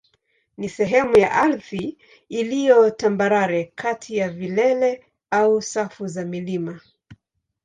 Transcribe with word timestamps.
ni 0.57 0.69
sehemu 0.69 1.17
ya 1.17 1.31
ardhi 1.31 1.97
iliyo 2.29 2.91
tambarare 2.91 3.71
kati 3.75 4.17
ya 4.17 4.29
vilele 4.29 5.05
au 5.31 5.61
safu 5.61 6.07
za 6.07 6.25
milima. 6.25 6.81